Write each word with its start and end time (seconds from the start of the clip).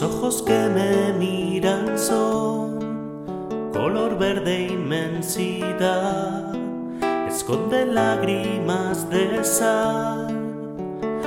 Los 0.00 0.14
ojos 0.14 0.40
que 0.40 0.58
me 0.58 1.12
miran 1.12 1.98
son 1.98 2.78
color 3.70 4.16
verde 4.16 4.68
inmensidad, 4.68 6.54
esconden 7.28 7.94
lágrimas 7.94 9.10
de 9.10 9.44
sal, 9.44 10.34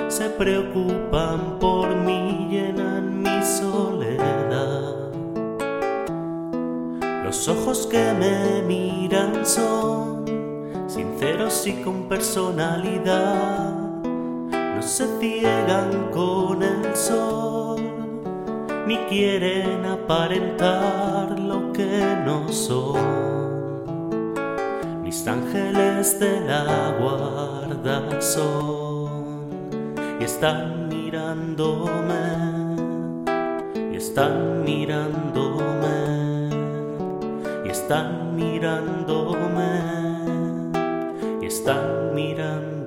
se 0.07 0.27
preocupan 0.27 1.59
por 1.59 1.95
mí, 1.95 2.47
llenan 2.49 3.21
mi 3.21 3.43
soledad. 3.43 5.11
Los 7.23 7.47
ojos 7.47 7.85
que 7.85 8.11
me 8.13 8.63
miran 8.63 9.45
son 9.45 10.25
sinceros 10.87 11.67
y 11.67 11.73
con 11.73 12.09
personalidad, 12.09 13.71
no 14.51 14.81
se 14.81 15.05
ciegan 15.19 16.09
con 16.11 16.63
el 16.63 16.95
sol 16.95 17.92
ni 18.85 18.97
quieren 19.09 19.85
aparentar 19.85 21.39
lo 21.39 21.71
que 21.71 22.17
no 22.25 22.49
son. 22.51 24.33
Mis 25.01 25.27
ángeles 25.27 26.19
de 26.19 26.41
la 26.41 26.93
guarda 26.99 28.21
son 28.21 29.53
y 30.19 30.23
están 30.23 30.89
mirándome, 30.89 32.23
y 33.91 33.95
están 33.95 34.63
mirándome, 34.63 36.49
y 37.65 37.69
están 37.69 38.35
mirándome, 38.35 39.71
y 41.41 41.45
están 41.45 42.13
mirándome. 42.13 42.82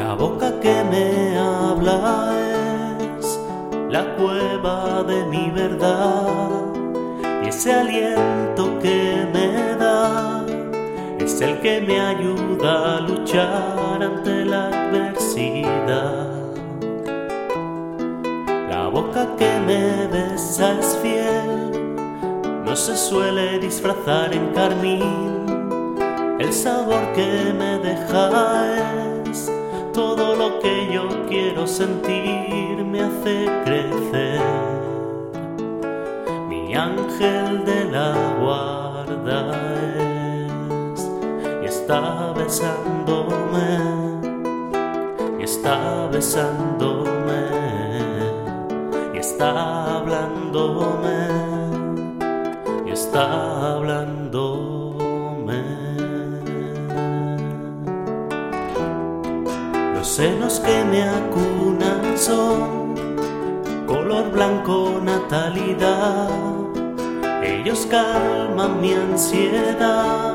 La 0.00 0.14
boca 0.14 0.58
que 0.60 0.82
me 0.90 1.38
habla 1.38 2.32
es 3.18 3.38
la 3.90 4.16
cueva 4.16 5.02
de 5.02 5.26
mi 5.26 5.50
verdad 5.50 6.62
y 7.44 7.48
ese 7.48 7.74
aliento 7.74 8.78
que 8.80 9.26
me 9.34 9.76
da 9.76 10.42
es 11.18 11.38
el 11.42 11.60
que 11.60 11.82
me 11.82 12.00
ayuda 12.00 12.96
a 12.96 13.00
luchar 13.00 14.02
ante 14.02 14.46
la 14.46 14.68
adversidad. 14.68 16.28
La 18.70 18.88
boca 18.88 19.28
que 19.36 19.52
me 19.66 20.06
besa 20.06 20.78
es 20.80 20.98
fiel, 21.02 21.94
no 22.64 22.74
se 22.74 22.96
suele 22.96 23.58
disfrazar 23.58 24.32
en 24.32 24.46
carmín, 24.54 25.44
el 26.38 26.52
sabor 26.54 27.12
que 27.12 27.52
me 27.52 27.78
deja 27.78 28.78
es 28.78 28.99
todo 30.00 30.34
lo 30.34 30.58
que 30.60 30.90
yo 30.94 31.04
quiero 31.28 31.66
sentir 31.66 32.82
me 32.92 33.00
hace 33.02 33.34
crecer. 33.66 34.40
Mi 36.48 36.74
ángel 36.74 37.66
de 37.66 37.84
la 37.96 38.10
guarda 38.40 39.40
es 40.94 41.02
y 41.62 41.66
está 41.66 42.32
besándome, 42.32 43.72
y 45.38 45.42
está 45.42 46.08
besándome, 46.10 47.42
y 49.14 49.18
está 49.18 49.98
hablándome, 49.98 51.18
y 52.86 52.90
está 52.90 53.74
hablándome. 53.74 55.89
Senos 60.10 60.58
que 60.58 60.84
me 60.90 61.04
acunan 61.04 62.18
son 62.18 62.96
color 63.86 64.32
blanco 64.32 65.00
natalidad. 65.00 66.28
Ellos 67.44 67.86
calman 67.88 68.80
mi 68.80 68.92
ansiedad, 68.92 70.34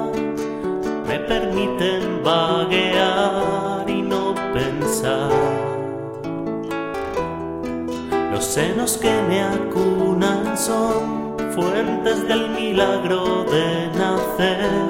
me 1.06 1.20
permiten 1.20 2.24
vaguear 2.24 3.90
y 3.90 4.02
no 4.02 4.34
pensar. 4.54 5.30
Los 8.32 8.46
senos 8.46 8.98
que 8.98 9.12
me 9.28 9.42
acunan 9.44 10.58
son 10.58 11.36
fuentes 11.54 12.26
del 12.30 12.50
milagro 12.52 13.44
de 13.44 13.88
nacer, 13.98 14.85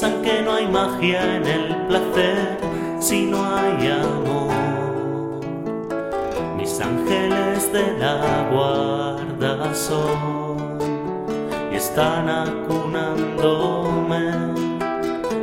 piensan 0.00 0.22
que 0.22 0.40
no 0.40 0.54
hay 0.54 0.66
magia 0.66 1.36
en 1.36 1.46
el 1.46 1.76
placer 1.86 2.58
si 3.00 3.26
no 3.26 3.54
hay 3.54 3.86
amor. 3.86 4.50
Mis 6.56 6.80
ángeles 6.80 7.70
de 7.70 7.98
la 7.98 8.48
guarda 8.50 9.74
son 9.74 10.78
y 11.70 11.74
están 11.74 12.30
acunándome, 12.30 14.32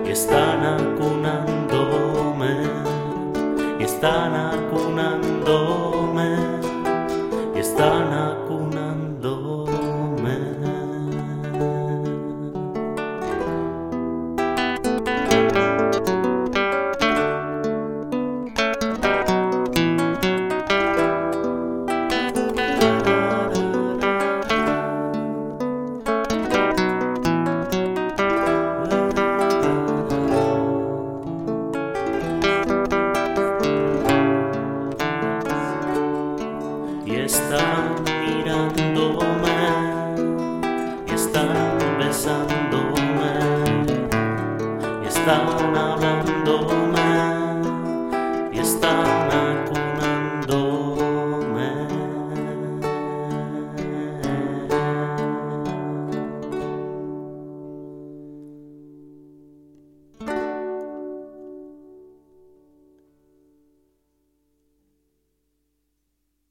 y 0.05 0.09
están 0.09 0.65
acunándome, 0.65 2.63
y 3.79 3.83
están 3.83 4.35
acunándome. 4.35 5.96
y 37.07 37.15
está 37.15 37.95
mirándome, 38.05 39.69
y 41.07 41.13
está 41.13 41.43
besándome, 41.97 43.31
y 45.01 45.07
está 45.07 45.35